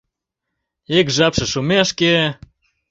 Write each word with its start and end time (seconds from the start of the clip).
Ик 0.97 1.07
жапше 1.15 1.45
шумешке. 1.51 2.13